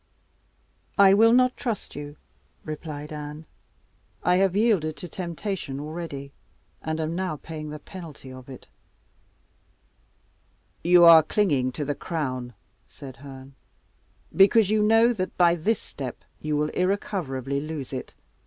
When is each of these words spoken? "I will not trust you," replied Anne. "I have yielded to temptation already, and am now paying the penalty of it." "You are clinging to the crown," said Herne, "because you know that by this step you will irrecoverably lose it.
"I 0.97 1.13
will 1.13 1.31
not 1.31 1.55
trust 1.55 1.95
you," 1.95 2.17
replied 2.65 3.13
Anne. 3.13 3.45
"I 4.23 4.37
have 4.37 4.55
yielded 4.55 4.97
to 4.97 5.07
temptation 5.07 5.79
already, 5.79 6.33
and 6.81 6.99
am 6.99 7.15
now 7.15 7.35
paying 7.35 7.69
the 7.69 7.77
penalty 7.77 8.33
of 8.33 8.49
it." 8.49 8.67
"You 10.83 11.03
are 11.05 11.21
clinging 11.21 11.71
to 11.73 11.85
the 11.85 11.93
crown," 11.93 12.55
said 12.87 13.17
Herne, 13.17 13.53
"because 14.35 14.71
you 14.71 14.81
know 14.81 15.13
that 15.13 15.37
by 15.37 15.53
this 15.53 15.79
step 15.79 16.23
you 16.39 16.57
will 16.57 16.69
irrecoverably 16.69 17.59
lose 17.59 17.93
it. 17.93 18.15